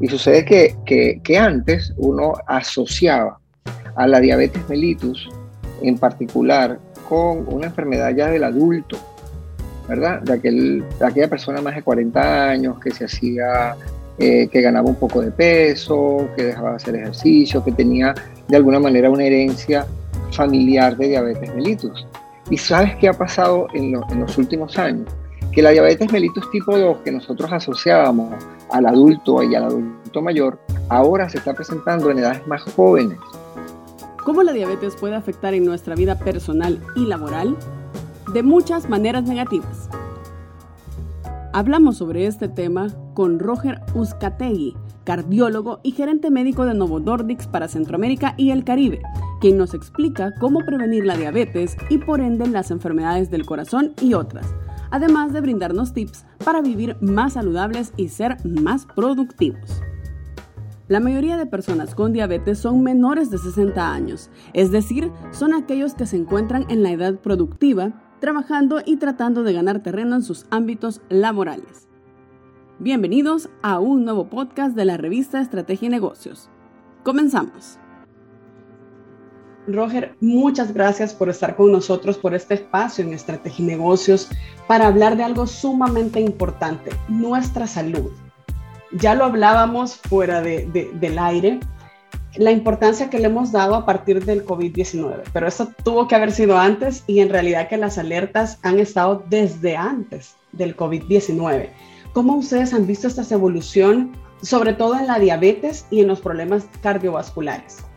[0.00, 3.38] Y sucede que, que, antes uno asociaba
[3.96, 5.28] a la diabetes mellitus
[5.82, 6.78] en particular
[7.08, 8.96] con una enfermedad ya del adulto,
[9.88, 10.22] ¿verdad?
[10.22, 13.76] De, aquel, de aquella persona más de 40 años que se hacía,
[14.18, 18.14] eh, que ganaba un poco de peso, que dejaba de hacer ejercicio, que tenía
[18.48, 19.86] de alguna manera una herencia
[20.32, 22.06] familiar de diabetes mellitus.
[22.48, 25.08] ¿Y sabes qué ha pasado en, en los últimos años?
[25.52, 28.34] Que la diabetes mellitus tipo 2 que nosotros asociábamos
[28.72, 33.18] al adulto y al adulto mayor, ahora se está presentando en edades más jóvenes.
[34.24, 37.56] ¿Cómo la diabetes puede afectar en nuestra vida personal y laboral?
[38.32, 39.88] De muchas maneras negativas.
[41.52, 47.66] Hablamos sobre este tema con Roger Uzcategui, cardiólogo y gerente médico de Novo Nordics para
[47.66, 49.02] Centroamérica y el Caribe,
[49.40, 54.14] quien nos explica cómo prevenir la diabetes y por ende las enfermedades del corazón y
[54.14, 54.54] otras,
[54.90, 59.82] además de brindarnos tips para vivir más saludables y ser más productivos.
[60.88, 65.94] La mayoría de personas con diabetes son menores de 60 años, es decir, son aquellos
[65.94, 70.46] que se encuentran en la edad productiva, trabajando y tratando de ganar terreno en sus
[70.50, 71.86] ámbitos laborales.
[72.80, 76.50] Bienvenidos a un nuevo podcast de la revista Estrategia y Negocios.
[77.04, 77.78] Comenzamos.
[79.72, 84.28] Roger, muchas gracias por estar con nosotros por este espacio en Estrategia y Negocios
[84.66, 88.10] para hablar de algo sumamente importante, nuestra salud.
[88.92, 91.60] Ya lo hablábamos fuera del aire,
[92.36, 96.32] la importancia que le hemos dado a partir del COVID-19, pero eso tuvo que haber
[96.32, 101.68] sido antes y en realidad que las alertas han estado desde antes del COVID-19.
[102.12, 106.64] ¿Cómo ustedes han visto esta evolución, sobre todo en la diabetes y en los problemas
[106.82, 107.89] cardiovasculares?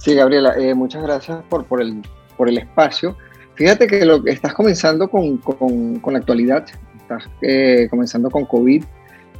[0.00, 2.00] Sí, Gabriela, eh, muchas gracias por, por, el,
[2.38, 3.16] por el espacio.
[3.54, 6.64] Fíjate que lo que estás comenzando con, con, con la actualidad,
[6.98, 8.82] estás eh, comenzando con COVID.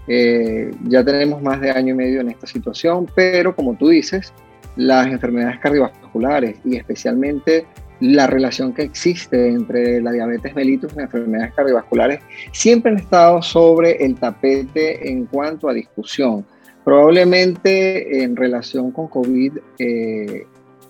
[0.07, 4.35] Eh, ya tenemos más de año y medio en esta situación, pero como tú dices,
[4.77, 7.65] las enfermedades cardiovasculares y especialmente
[8.01, 12.21] la relación que existe entre la diabetes mellitus y las enfermedades cardiovasculares
[12.53, 16.45] siempre han estado sobre el tapete en cuanto a discusión.
[16.85, 19.53] Probablemente en relación con COVID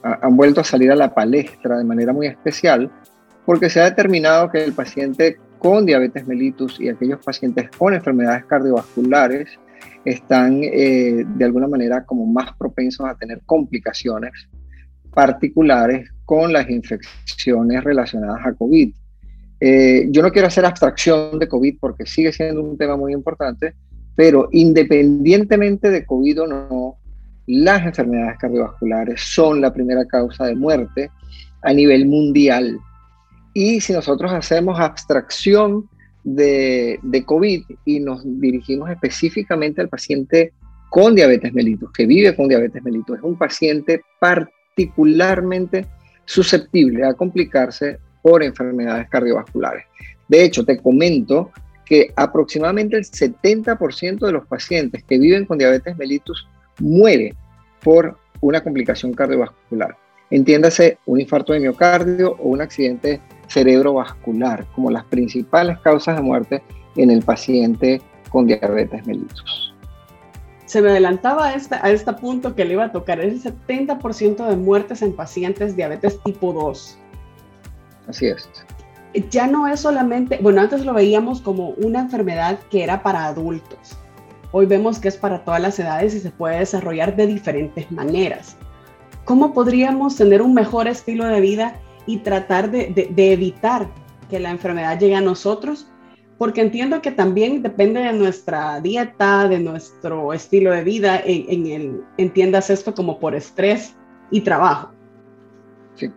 [0.02, 2.90] han vuelto a salir a la palestra de manera muy especial
[3.44, 8.44] porque se ha determinado que el paciente con diabetes mellitus y aquellos pacientes con enfermedades
[8.46, 9.50] cardiovasculares
[10.04, 14.32] están eh, de alguna manera como más propensos a tener complicaciones
[15.12, 18.94] particulares con las infecciones relacionadas a COVID.
[19.60, 23.74] Eh, yo no quiero hacer abstracción de COVID porque sigue siendo un tema muy importante,
[24.14, 26.96] pero independientemente de COVID o no,
[27.50, 31.10] las enfermedades cardiovasculares son la primera causa de muerte
[31.62, 32.78] a nivel mundial.
[33.52, 35.88] Y si nosotros hacemos abstracción
[36.22, 40.52] de, COVID y nos dirigimos específicamente al paciente
[40.90, 45.86] con diabetes mellitus, que vive con diabetes mellitus, es un paciente particularmente
[46.24, 49.86] susceptible a complicarse por enfermedades cardiovasculares.
[50.28, 51.50] De hecho, te comento
[51.84, 56.46] que aproximadamente el 70% de los pacientes que viven con diabetes mellitus
[56.80, 57.34] muere
[57.82, 59.96] por una complicación cardiovascular.
[60.30, 66.62] Entiéndase un infarto de miocardio o un accidente cerebrovascular como las principales causas de muerte
[66.96, 69.74] en el paciente con diabetes mellitus.
[70.66, 73.54] Se me adelantaba a este, a este punto que le iba a tocar, es el
[73.54, 76.96] 70% de muertes en pacientes diabetes tipo 2.
[78.06, 78.48] Así es
[79.30, 83.96] ya no es solamente, bueno, antes lo veíamos como una enfermedad que era para adultos.
[84.52, 88.56] Hoy vemos que es para todas las edades y se puede desarrollar de diferentes maneras.
[89.24, 93.86] ¿Cómo podríamos tener un mejor estilo de vida y tratar de, evitar
[94.28, 95.86] que la enfermedad llegue a nosotros?
[96.36, 102.70] Porque entiendo que también depende de nuestra dieta, de nuestro estilo de vida, en, entiendas
[102.70, 103.94] esto como por estrés
[104.32, 104.90] y trabajo.
[105.94, 106.10] Sí.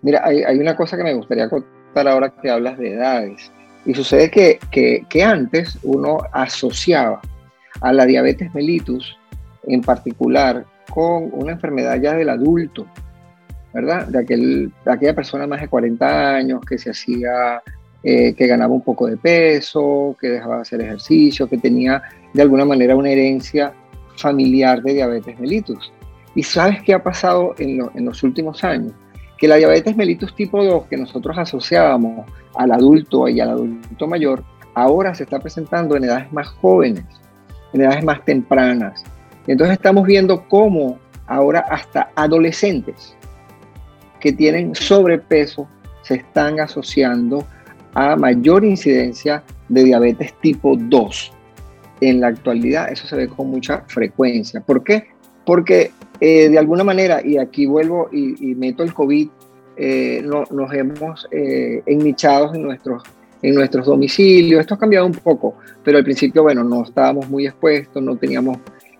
[0.00, 1.50] Mira, hay, una cosa que me gustaría
[1.94, 3.52] ahora que hablas de edades.
[3.84, 7.20] Y sucede que, antes uno asociaba
[7.80, 9.16] a la diabetes mellitus
[9.64, 12.86] en particular con una enfermedad ya del adulto,
[13.72, 14.06] ¿verdad?
[14.08, 17.62] De, aquel, de aquella persona más de 40 años que se hacía,
[18.02, 22.42] eh, que ganaba un poco de peso, que dejaba de hacer ejercicio, que tenía de
[22.42, 23.72] alguna manera una herencia
[24.16, 25.92] familiar de diabetes mellitus.
[26.34, 28.92] ¿Y sabes qué ha pasado en, en los últimos años?
[29.36, 34.44] que la diabetes mellitus tipo 2 que nosotros asociábamos al adulto y al adulto mayor,
[34.74, 37.04] ahora se está presentando en edades más jóvenes,
[37.74, 39.04] en edades más tempranas.
[39.46, 43.14] Entonces estamos viendo cómo ahora hasta adolescentes
[44.20, 45.68] que tienen sobrepeso
[46.02, 47.46] se están asociando
[47.92, 51.32] a mayor incidencia de diabetes tipo 2.
[52.00, 54.60] en la actualidad eso se ve con mucha frecuencia.
[54.60, 55.08] ¿Por qué?
[55.46, 59.28] Porque eh, de alguna manera, y aquí vuelvo y, meto el COVID,
[59.76, 63.02] eh, no, nos hemos eh, ennichado en nuestros,
[63.44, 64.60] en nuestros domicilios.
[64.60, 68.56] Esto ha cambiado un poco, pero al principio, bueno, no estábamos muy expuestos, no teníamos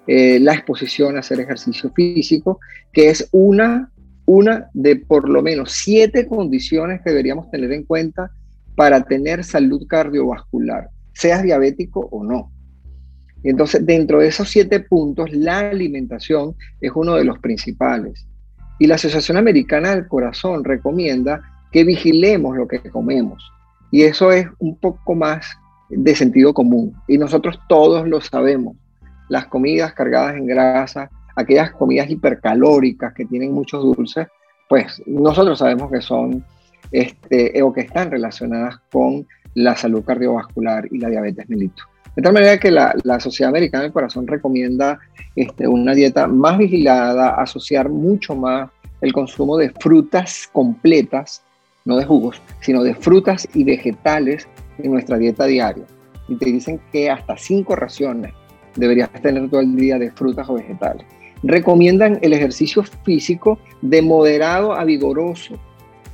[0.07, 2.61] eh, la exposición a hacer ejercicio físico,
[2.93, 3.91] que es una,
[4.27, 8.31] una de por lo menos siete condiciones que deberíamos tener en cuenta
[8.77, 12.53] para tener salud cardiovascular, seas diabético o no.
[13.45, 18.27] Entonces, dentro de esos siete puntos, la alimentación es uno de los principales.
[18.79, 21.41] Y la Asociación Americana del Corazón recomienda
[21.73, 23.54] que vigilemos lo que comemos.
[23.95, 25.57] Y eso es un poco más
[25.89, 26.97] de sentido común.
[27.07, 28.75] Y nosotros todos lo sabemos.
[29.29, 34.27] Las comidas cargadas en grasa, aquellas comidas hipercalóricas que tienen muchos dulces,
[34.69, 36.45] pues nosotros sabemos que son
[36.91, 41.87] este, o que están relacionadas con la salud cardiovascular y la diabetes mellitus.
[42.17, 44.99] De tal manera que la, Sociedad Americana del Corazón recomienda
[45.37, 48.71] este, una dieta más vigilada, asociar mucho más
[49.01, 51.44] el consumo de frutas completas,
[51.85, 54.49] no de jugos, sino de frutas y vegetales
[54.79, 55.85] en nuestra dieta diaria.
[56.29, 58.33] Y te dicen que hasta cinco raciones
[58.77, 61.07] deberías tener todo el día de frutas o vegetales.
[61.43, 65.57] Recomiendan el ejercicio físico de moderado a vigoroso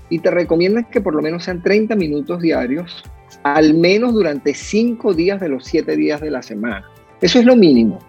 [0.09, 3.05] y te recomiendan que por lo menos sean 30 minutos diarios
[3.45, 6.85] al menos durante cinco días de los siete días de la semana.
[7.21, 8.01] Eso es lo mínimo.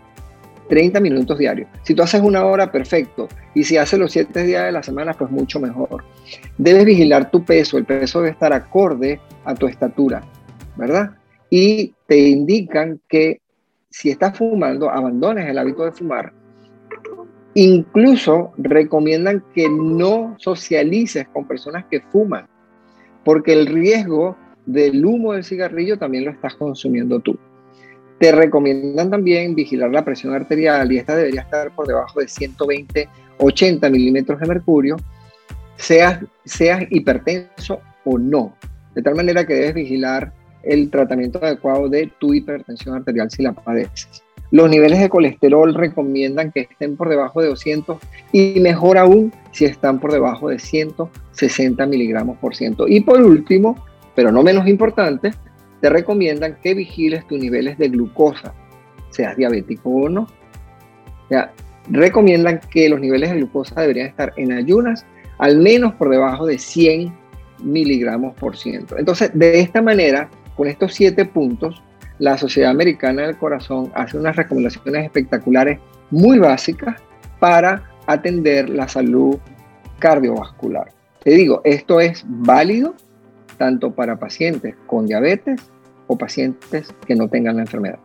[0.71, 1.67] 30 minutos diarios.
[1.83, 3.27] Si tú haces una hora, perfecto.
[3.53, 6.05] Y si haces los siete días de la semana, pues mucho mejor.
[6.57, 7.77] Debes vigilar tu peso.
[7.77, 10.23] El peso debe estar acorde a tu estatura,
[10.77, 11.11] ¿verdad?
[11.49, 13.41] Y te indican que
[13.89, 16.31] si estás fumando, abandones el hábito de fumar.
[17.53, 22.47] Incluso recomiendan que no socialices con personas que fuman,
[23.25, 27.37] porque el riesgo del humo del cigarrillo también lo estás consumiendo tú.
[28.21, 33.09] Te recomiendan también vigilar la presión arterial y esta debería estar por debajo de 120,
[33.39, 34.95] 80 milímetros de mercurio,
[35.75, 38.55] seas, seas hipertenso o no.
[38.93, 40.31] De tal manera que debes vigilar
[40.61, 44.21] el tratamiento adecuado de tu hipertensión arterial si la padeces.
[44.51, 47.97] Los niveles de colesterol recomiendan que estén por debajo de 200
[48.33, 52.87] y mejor aún si están por debajo de 160 miligramos por ciento.
[52.87, 53.83] Y por último,
[54.13, 55.31] pero no menos importante,
[55.81, 58.53] te recomiendan que vigiles tus niveles de glucosa,
[59.09, 60.27] seas diabético o no.
[61.89, 65.05] recomiendan que los niveles de glucosa deberían estar en ayunas
[65.39, 67.11] al menos por debajo de 100
[67.63, 68.97] miligramos por ciento.
[68.97, 71.81] Entonces, de esta manera, con estos siete puntos,
[72.19, 75.79] la Sociedad Americana del Corazón hace unas recomendaciones espectaculares
[76.11, 77.01] muy básicas
[77.39, 79.37] para atender la salud
[79.97, 80.89] cardiovascular.
[81.23, 82.95] Te digo, esto es válido
[83.61, 85.61] tanto para pacientes con diabetes
[86.07, 87.99] o pacientes que no tengan la enfermedad.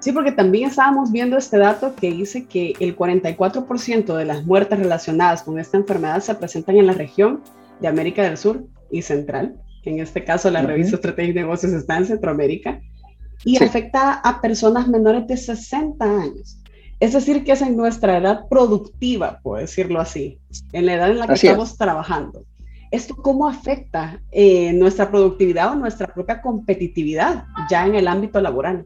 [0.00, 4.78] Sí, porque también estábamos viendo este dato que dice que el 44% de las muertes
[4.78, 7.40] relacionadas con esta enfermedad se presentan en la región
[7.80, 9.56] de América del Sur y Central.
[9.84, 12.78] En este caso, la revista Estrategia y Negocios está en Centroamérica
[13.46, 16.58] y afecta a personas menores de 60 años.
[17.00, 20.38] Es decir, que es en nuestra edad productiva, por decirlo así,
[20.72, 22.44] en la edad en la que estamos trabajando.
[22.92, 28.84] ¿Esto cómo afecta eh, nuestra productividad o nuestra propia competitividad ya en el ámbito laboral?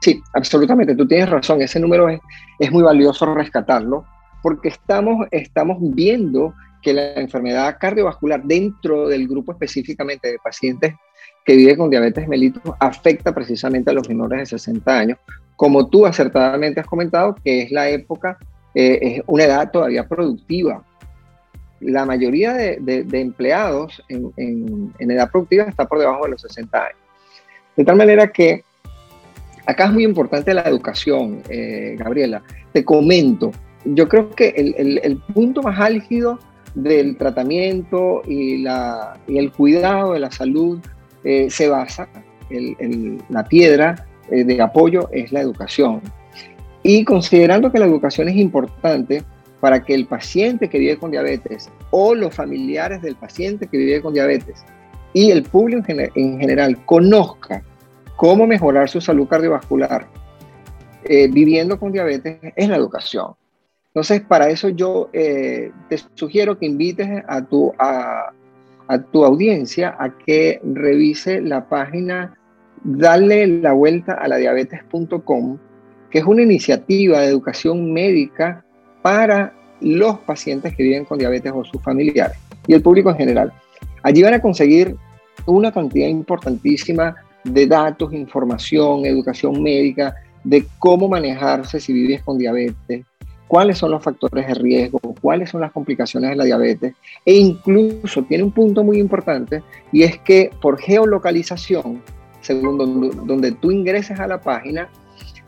[0.00, 2.20] Sí, absolutamente, tú tienes razón, ese número es,
[2.60, 4.06] es muy valioso rescatarlo
[4.40, 10.94] porque estamos, estamos viendo que la enfermedad cardiovascular dentro del grupo específicamente de pacientes
[11.44, 15.18] que viven con diabetes mellitus afecta precisamente a los menores de 60 años,
[15.56, 18.38] como tú acertadamente has comentado, que es la época,
[18.76, 20.84] eh, es una edad todavía productiva
[21.80, 26.98] la mayoría de, empleados en, edad productiva está por debajo de los 60 años.
[27.76, 28.64] De tal manera que
[29.66, 32.42] acá es muy importante la educación, eh, Gabriela.
[32.72, 33.52] Te comento,
[33.84, 36.38] yo creo que el, punto más álgido
[36.74, 38.64] del tratamiento y,
[39.28, 40.80] el cuidado de la salud
[41.24, 42.08] eh, se basa,
[42.50, 46.02] en la piedra eh, de apoyo es la educación.
[46.82, 49.22] Y considerando que la educación es importante,
[49.60, 54.00] para que el paciente que vive con diabetes o los familiares del paciente que vive
[54.00, 54.64] con diabetes
[55.12, 57.62] y el público en, general conozca
[58.16, 60.06] cómo mejorar su salud cardiovascular
[61.04, 63.32] eh, viviendo con diabetes es la educación.
[63.88, 68.32] Entonces, para eso yo eh, te sugiero que invites a tu, a,
[68.86, 72.38] a tu audiencia a que revise la página
[72.84, 75.58] Dale la vuelta a la diabetes.com,
[76.10, 78.64] que es una iniciativa de educación médica
[79.08, 82.36] para los pacientes que viven con diabetes o sus familiares
[82.66, 83.50] y el público en general.
[84.02, 84.96] Allí van a conseguir
[85.46, 93.06] una cantidad importantísima de datos, información, educación médica, de cómo manejarse si vives con diabetes,
[93.46, 96.92] cuáles son los factores de riesgo, cuáles son las complicaciones de la diabetes
[97.24, 102.02] e incluso tiene un punto muy importante y es que por geolocalización,
[102.42, 102.76] según
[103.26, 104.90] donde, tú ingreses a la página,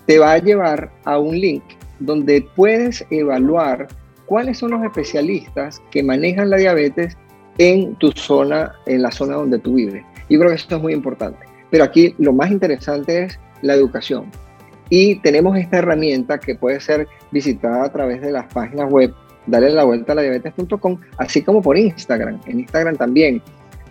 [0.07, 1.63] te va a llevar a un link
[2.01, 3.89] donde puedes evaluar
[4.27, 7.17] cuáles son los especialistas que manejan la diabetes
[7.59, 10.05] en tu zona, en la zona donde tú vives.
[10.29, 11.39] Y creo que eso es muy importante.
[11.71, 14.31] Pero aquí lo más interesante es la educación.
[14.89, 19.15] Y tenemos esta herramienta que puede ser visitada a través de las páginas web,
[19.47, 22.41] dale la vuelta a la diabetes.com, así como por Instagram.
[22.47, 23.43] En Instagram también,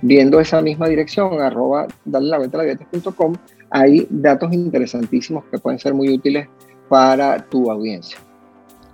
[0.01, 3.35] viendo esa misma dirección, arroba dale la vuelta a la diabetes.com,
[3.69, 6.47] hay datos interesantísimos que pueden ser muy útiles
[6.89, 8.17] para tu audiencia.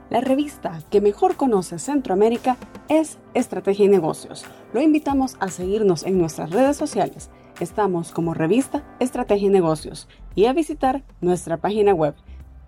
[0.10, 2.58] La revista que mejor conoce Centroamérica
[2.90, 4.46] es Estrategia y Negocios.
[4.72, 7.32] Lo invitamos a seguirnos en nuestras redes sociales.
[7.60, 12.14] Estamos como revista Estrategia y Negocios y a visitar nuestra página web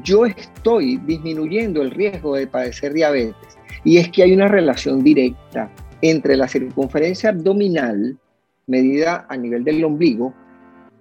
[0.03, 5.71] Yo estoy disminuyendo el riesgo de padecer diabetes y es que hay una relación directa
[6.01, 8.19] entre la circunferencia abdominal
[8.67, 10.33] medida a nivel del ombligo,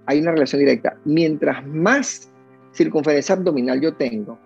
[0.06, 0.98] hay una relación directa.
[1.06, 2.32] Mientras más
[2.74, 4.40] circunferencia abdominal yo tengo,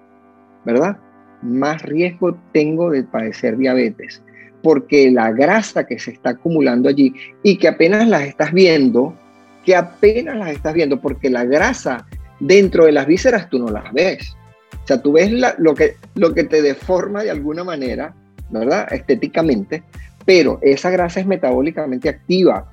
[0.65, 0.97] ¿verdad?
[1.41, 4.21] Más riesgo tengo de padecer diabetes,
[4.61, 9.15] porque la grasa que se está acumulando allí y que apenas las estás viendo,
[9.65, 12.05] que apenas las estás viendo, porque la grasa
[12.39, 14.35] dentro de las vísceras tú no las ves.
[14.83, 18.15] O sea, tú ves lo, que, lo que te deforma de alguna manera,
[18.49, 18.91] ¿verdad?
[18.91, 19.83] Estéticamente,
[20.25, 22.71] pero esa grasa es metabólicamente activa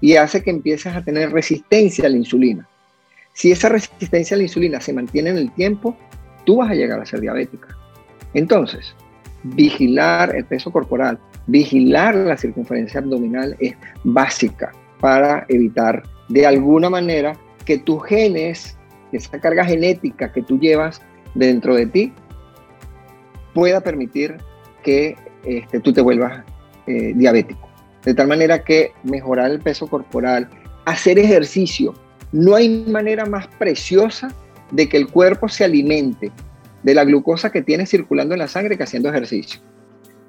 [0.00, 2.66] y hace que empieces a tener resistencia a la insulina.
[3.34, 5.96] Si esa resistencia a la insulina se mantiene en el tiempo,
[6.44, 7.68] tú vas a llegar a ser diabética.
[8.34, 8.94] Entonces,
[9.42, 17.36] vigilar el peso corporal, vigilar la circunferencia abdominal es básica para evitar de alguna manera
[17.64, 18.78] que tus genes,
[19.12, 21.02] esa carga genética que tú llevas
[21.34, 22.12] dentro de ti,
[23.52, 24.36] pueda permitir
[24.82, 26.44] que este, tú te vuelvas
[26.86, 27.68] eh, diabético.
[28.04, 30.48] De tal manera que mejorar el peso corporal,
[30.86, 31.94] hacer ejercicio,
[32.32, 34.32] no hay manera más preciosa
[34.70, 36.30] de que el cuerpo se alimente
[36.84, 39.60] de la glucosa que tiene circulando en la sangre que haciendo ejercicio.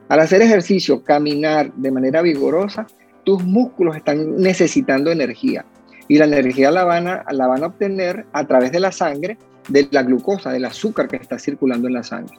[0.09, 2.87] Al hacer ejercicio, caminar de manera vigorosa,
[3.23, 5.63] tus músculos están necesitando energía
[6.11, 9.37] y la energía la van a, la van a obtener a través de la sangre,
[9.69, 12.37] de la glucosa, del azúcar que está circulando en la sangre.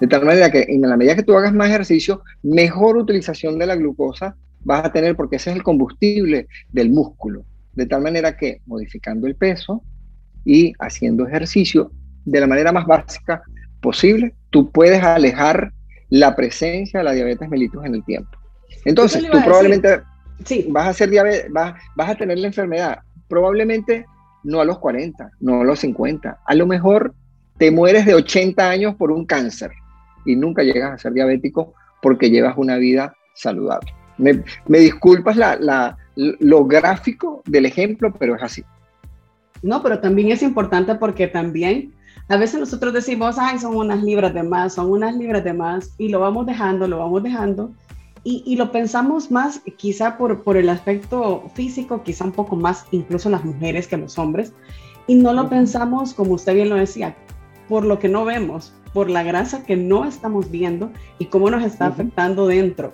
[0.00, 3.66] De tal manera que en la medida que tú hagas más ejercicio, mejor utilización de
[3.66, 7.44] la glucosa vas a tener porque ese es el combustible del músculo.
[7.74, 9.84] De tal manera que modificando el peso
[10.44, 11.92] y haciendo ejercicio
[12.24, 13.40] de la manera más básica
[13.80, 15.72] posible, tú puedes alejar
[16.10, 18.36] la presencia de la diabetes mellitus en el tiempo.
[18.84, 20.00] Entonces, tú probablemente
[20.44, 20.66] sí.
[20.70, 22.98] vas a ser diabetes, vas, vas a tener la enfermedad,
[23.32, 24.04] probablemente
[24.44, 27.14] no a los 40, no a los 50, a lo mejor
[27.56, 29.70] te mueres de 80 años por un cáncer
[30.26, 31.72] y nunca llegas a ser diabético
[32.02, 33.90] porque llevas una vida saludable.
[34.18, 38.62] Me, disculpas la, lo gráfico del ejemplo, pero es así.
[39.62, 41.94] No, pero también es importante porque también
[42.28, 45.94] a veces nosotros decimos, ay, son unas libras de más, son unas libras de más,
[45.96, 47.72] y lo vamos dejando, lo vamos dejando,
[48.24, 52.86] y, y, lo pensamos más quizá por, por el aspecto físico, quizá un poco más
[52.92, 54.52] incluso las mujeres que los hombres,
[55.06, 57.16] y no lo pensamos, como usted bien lo decía,
[57.68, 61.64] por lo que no vemos, por la grasa que no estamos viendo y cómo nos
[61.64, 62.92] está afectando dentro.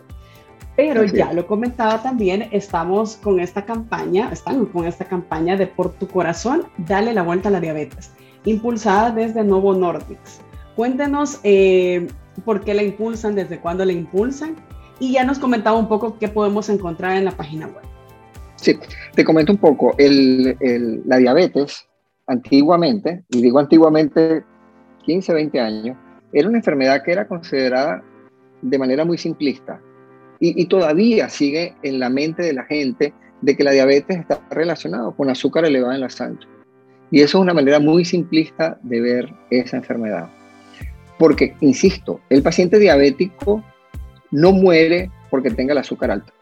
[0.76, 5.90] Pero ya lo comentaba también, estamos con esta campaña, estamos con esta campaña de por
[5.94, 8.12] tu corazón, dale la vuelta a la diabetes.
[8.44, 10.40] impulsada desde Novo Nordics.
[10.76, 12.06] Cuéntenos eh,
[12.44, 14.54] por qué la impulsan, desde cuándo la impulsan
[15.00, 17.84] y ya nos comentaba un poco qué podemos encontrar en la página web.
[18.56, 18.78] Sí,
[19.14, 19.94] te comento un poco.
[19.98, 21.86] la diabetes,
[22.26, 24.44] antiguamente, y digo antiguamente
[25.04, 25.96] 15, 20 años,
[26.32, 28.02] era una enfermedad que era considerada
[28.60, 29.80] de manera muy simplista
[30.40, 34.40] y, y, todavía sigue en la mente de la gente de que la diabetes está
[34.50, 36.46] relacionada con azúcar elevado en la sangre.
[37.10, 40.28] Y eso es una manera muy simplista de ver esa enfermedad.
[41.18, 43.64] Porque, insisto, el paciente diabético
[44.30, 46.32] no muere porque tenga el azúcar alto.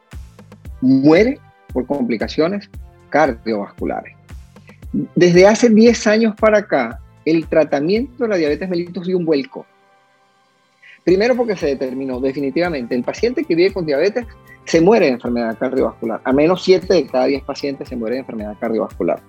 [0.81, 1.39] Muere
[1.73, 2.71] por complicaciones
[3.11, 4.15] cardiovasculares.
[5.15, 9.67] Desde hace 10 años para acá, el tratamiento de la diabetes mellitus dio un vuelco.
[11.05, 14.27] Primero porque se determinó definitivamente, el paciente que vive con diabetes
[14.65, 16.21] se muere de enfermedad cardiovascular.
[16.25, 19.21] A menos 7 de cada 10 pacientes se mueren de enfermedad cardiovascular.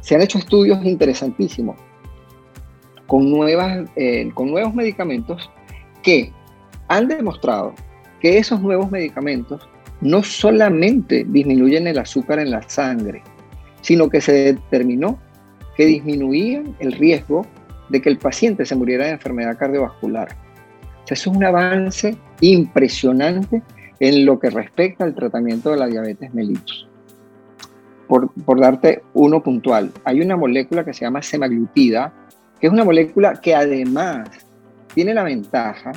[0.00, 1.76] Se han hecho estudios interesantísimos
[3.06, 5.50] con, nuevas, eh, con nuevos medicamentos
[6.02, 6.32] que
[6.88, 7.74] han demostrado
[8.20, 9.68] que esos nuevos medicamentos
[10.00, 13.22] no solamente disminuyen el azúcar en la sangre,
[13.80, 15.18] sino que se determinó
[15.76, 17.46] que disminuían el riesgo
[17.88, 20.28] de que el paciente se muriera de enfermedad cardiovascular.
[21.02, 23.62] O sea, eso es un avance impresionante
[24.00, 26.88] en lo que respecta al tratamiento de la diabetes mellitus.
[28.08, 32.12] Por, por, darte uno puntual, hay una molécula que se llama semaglutida,
[32.60, 34.28] que es una molécula que además
[34.94, 35.92] tiene la ventaja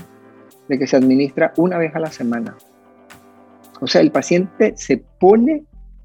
[0.68, 2.56] de que se administra una vez a la semana.
[3.80, 5.64] O sea, el paciente se pone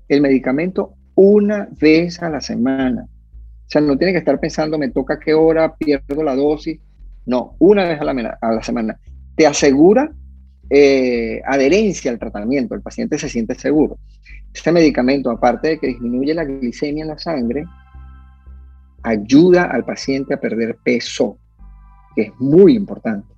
[0.09, 3.07] el medicamento una vez a la semana.
[3.07, 6.79] O sea, no tiene que estar pensando, me toca qué hora, pierdo la dosis.
[7.25, 8.99] No, una vez a la, semana.
[9.35, 10.11] Te asegura
[10.69, 13.99] eh, adherencia al tratamiento, el paciente se siente seguro.
[14.53, 17.65] Este medicamento, aparte de que disminuye la glicemia en la sangre,
[19.03, 21.39] ayuda al paciente a perder peso,
[22.15, 23.32] que es muy importante.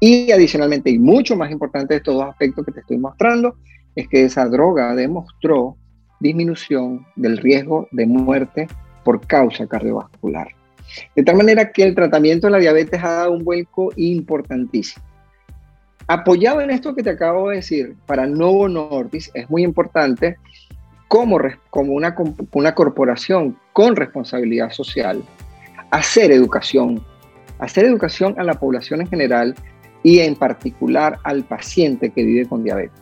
[0.00, 3.56] Y adicionalmente, y mucho más importante de estos dos aspectos que te estoy mostrando,
[3.96, 5.76] es que esa droga demostró
[6.20, 8.68] disminución del riesgo de muerte
[9.04, 10.48] por causa cardiovascular.
[11.14, 15.04] De tal manera que el tratamiento de la diabetes ha dado un vuelco importantísimo.
[16.06, 20.38] Apoyado en esto que te acabo de decir, para Novo Nordisk es muy importante
[21.08, 21.38] como,
[21.70, 22.14] como una,
[22.52, 25.22] una corporación con responsabilidad social,
[25.90, 27.04] hacer educación,
[27.58, 29.54] hacer educación a la población en general
[30.02, 33.00] y en particular al paciente que vive con diabetes.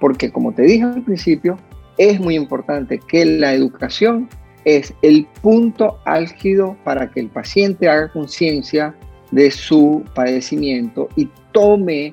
[0.00, 1.58] Porque como te dije al principio,
[1.96, 4.28] es muy importante que la educación
[4.64, 8.94] es el punto álgido para que el paciente haga conciencia
[9.30, 12.12] de su padecimiento y tome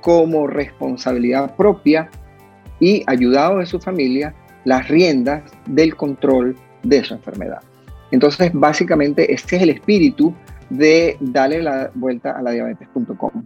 [0.00, 2.10] como responsabilidad propia
[2.80, 4.34] y ayudado de su familia
[4.64, 7.60] las riendas del control de su enfermedad.
[8.10, 10.34] Entonces, básicamente, este es el espíritu
[10.70, 13.44] de darle la vuelta a la diabetes.com.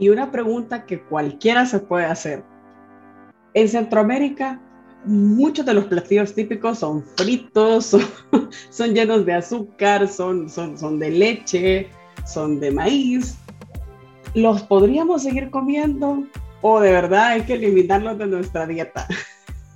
[0.00, 2.42] Y una pregunta que cualquiera se puede hacer.
[3.52, 4.58] En Centroamérica,
[5.04, 7.94] muchos de los platillos típicos son fritos,
[8.70, 10.48] son, llenos de azúcar, son,
[10.98, 11.90] de leche,
[12.26, 13.36] son de maíz.
[14.34, 16.24] ¿Los podríamos seguir comiendo
[16.62, 19.06] o de verdad hay que eliminarlos de nuestra dieta?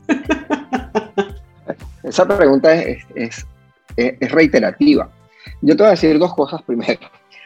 [2.03, 3.47] Esa pregunta es,
[4.21, 5.11] reiterativa.
[5.61, 7.01] Yo te voy a decir dos cosas primero.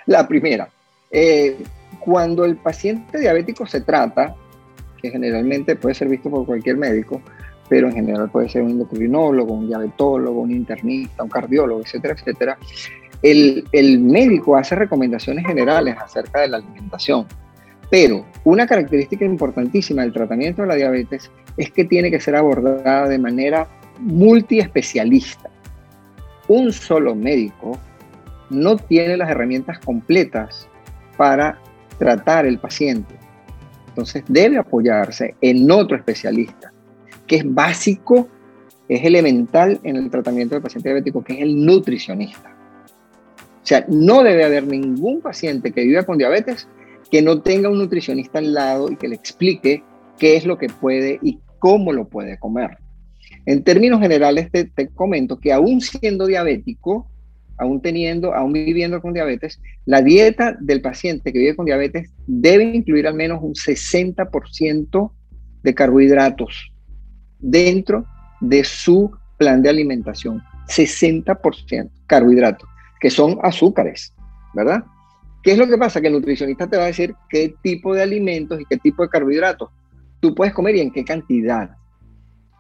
[0.07, 0.69] La primera,
[1.11, 1.59] eh,
[2.09, 4.35] cuando el paciente diabético se trata,
[5.03, 7.21] que generalmente puede ser visto por cualquier médico,
[7.69, 12.59] pero en general puede ser un endocrinólogo, un diabetólogo, un internista, un cardiólogo, etcétera, etcétera,
[13.21, 17.27] el, médico hace recomendaciones generales acerca de la alimentación.
[17.91, 23.07] Pero una característica importantísima del tratamiento de la diabetes es que tiene que ser abordada
[23.07, 23.69] de manera
[24.01, 25.51] multiespecialista.
[26.49, 27.79] Un solo médico
[28.49, 30.67] no tiene las herramientas completas
[31.19, 31.59] para
[31.99, 33.15] tratar el paciente.
[33.89, 36.73] Entonces debe apoyarse en otro especialista,
[37.27, 38.29] que es básico,
[38.89, 42.55] es elemental en el tratamiento del paciente diabético, que es el nutricionista.
[43.63, 46.69] O sea, no debe haber ningún paciente que viva con diabetes
[47.11, 49.83] que no tenga un nutricionista al lado y que le explique
[50.19, 52.79] qué es lo que puede y cómo lo puede comer.
[53.47, 57.07] En términos generales, te, comento que aún siendo diabético,
[57.59, 62.65] aún teniendo, aún viviendo con diabetes, la dieta del paciente que vive con diabetes debe
[62.65, 65.13] incluir al menos un 60%
[65.63, 66.73] de carbohidratos
[67.39, 68.07] dentro
[68.41, 70.43] de su plan de alimentación.
[70.69, 72.69] 60% carbohidratos,
[73.01, 74.13] que son azúcares,
[74.55, 74.85] ¿verdad?
[75.43, 76.01] ¿Qué es lo que pasa?
[76.01, 79.09] Que el nutricionista te va a decir qué tipo de alimentos y qué tipo de
[79.09, 79.71] carbohidratos
[80.21, 81.71] tú puedes comer y en qué cantidad.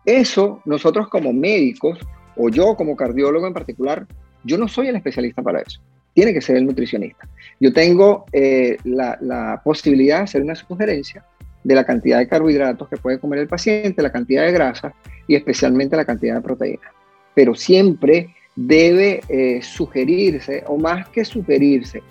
[0.04, 1.98] Eso nosotros como médicos
[2.36, 4.06] o yo como cardiólogo en particular,
[4.48, 5.80] yo no soy el especialista para eso.
[6.14, 7.28] Tiene que ser el nutricionista.
[7.60, 11.24] Yo tengo eh, la, posibilidad de hacer una sugerencia
[11.62, 14.94] de la cantidad de carbohidratos que puede comer el paciente, la cantidad de grasas
[15.28, 16.90] y especialmente la cantidad de proteínas.
[17.34, 22.02] Pero siempre debe eh, sugerirse, o más que sugerirse,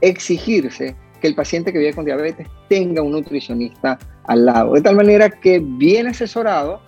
[0.00, 4.96] exigirse que el paciente que vive con diabetes tenga un nutricionista al lado, de tal
[4.96, 6.80] manera que bien asesorado,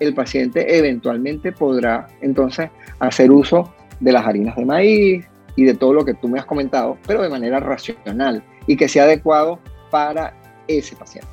[0.00, 5.94] el paciente eventualmente podrá entonces hacer uso de las harinas de maíz y de todo
[5.94, 9.58] lo que tú me has comentado, pero de manera racional y que sea adecuado
[9.90, 10.34] para
[10.68, 11.28] ese paciente.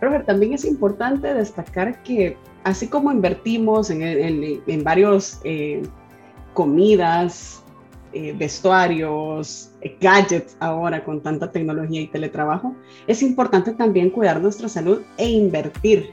[0.00, 5.82] Roger, también es importante destacar que así como invertimos en, en, varios eh,
[6.54, 7.62] comidas,
[8.12, 12.74] eh, vestuarios, eh, gadgets ahora con tanta tecnología y teletrabajo,
[13.06, 16.10] es importante también cuidar nuestra salud e invertir.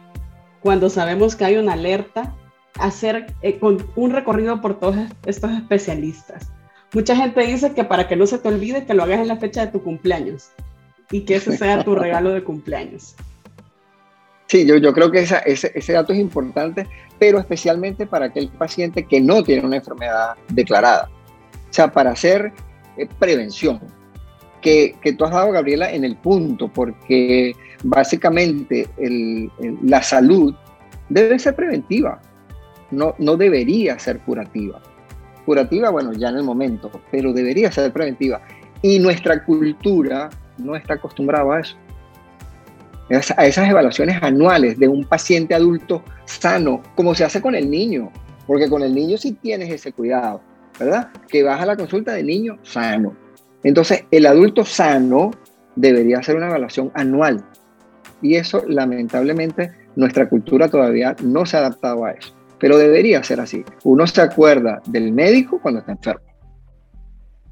[0.62, 2.34] Cuando sabemos que hay una alerta,
[2.80, 3.28] hacer
[3.60, 6.52] con un recorrido por todos estos especialistas.
[6.94, 9.38] Mucha gente dice que para que no se te olvide, que lo hagas en la
[9.38, 10.50] fecha de tu cumpleaños
[11.12, 13.16] y que ese sea tu regalo de cumpleaños.
[14.48, 19.06] Sí, yo, yo creo que ese, ese, dato es importante, pero especialmente para aquel paciente
[19.06, 21.10] que no tiene una enfermedad declarada.
[21.70, 22.54] O sea, para hacer
[22.98, 23.82] eh, prevención,
[24.62, 29.52] que, que, tú has dado, Gabriela, en el punto, porque básicamente el,
[29.84, 30.56] la salud
[31.10, 32.22] debe ser preventiva,
[32.96, 34.82] no, debería ser curativa.
[35.46, 38.42] Curativa, bueno, ya en el momento, pero debería ser preventiva.
[38.82, 41.78] Y nuestra cultura no está acostumbrada a eso
[43.10, 48.12] a esas evaluaciones anuales de un paciente adulto sano, como se hace con el niño,
[48.48, 50.42] porque con el niño sí tienes ese cuidado,
[50.80, 51.10] ¿verdad?
[51.28, 53.16] Que vas a la consulta de niño sano.
[53.64, 55.32] Entonces, el adulto sano
[55.76, 57.44] debería hacer una evaluación anual.
[58.22, 62.34] Y eso, lamentablemente, nuestra cultura todavía no se ha adaptado a eso.
[62.66, 63.64] Pero debería ser así.
[63.84, 66.26] Uno se acuerda del médico cuando está enfermo.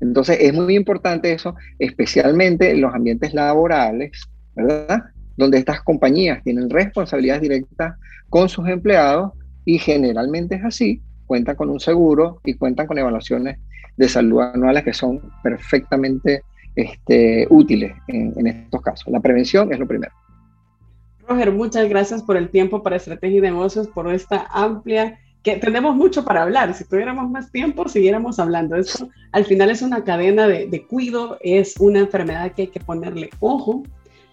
[0.02, 5.04] Entonces, es muy importante eso, especialmente en los ambientes laborales, ¿verdad?
[5.38, 7.95] donde estas compañías tienen responsabilidades directas
[8.28, 9.34] con sus empleados
[9.65, 13.60] y generalmente es así, cuentan con un seguro y cuentan con evaluaciones
[13.95, 16.41] de salud anuales que son perfectamente
[16.76, 19.13] este, útiles en, en estos casos.
[19.13, 20.12] La prevención es lo primero.
[21.27, 25.95] Roger, muchas gracias por el tiempo para Estrategia y Negocios, por esta amplia, que tenemos
[25.95, 26.73] mucho para hablar.
[26.73, 28.75] Si tuviéramos más tiempo, siguiéramos hablando.
[28.75, 32.79] Esto al final es una cadena de, de cuido, es una enfermedad que hay que
[32.79, 33.83] ponerle ojo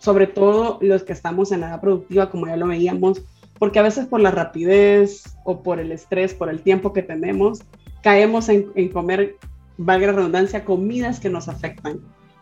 [0.01, 3.23] sobre todo los que estamos en edad productiva, como ya lo veíamos,
[3.59, 7.61] porque a veces por la rapidez o por el estrés, por el tiempo que tenemos,
[8.03, 9.37] caemos en, comer,
[9.77, 12.01] valga la redundancia, comidas que nos afectan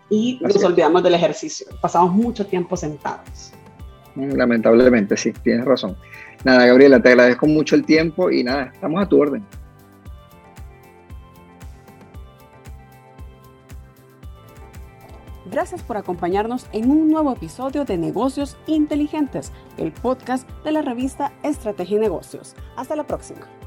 [0.08, 1.66] y nos olvidamos del ejercicio.
[1.82, 3.52] Pasamos mucho tiempo sentados.
[4.18, 5.96] Lamentablemente, sí, tienes razón.
[6.44, 9.44] Nada, Gabriela, te agradezco mucho el tiempo y nada, estamos a tu orden.
[15.50, 21.32] Gracias por acompañarnos en un nuevo episodio de Negocios Inteligentes, el podcast de la revista
[21.42, 22.54] Estrategia y Negocios.
[22.76, 23.57] Hasta la próxima.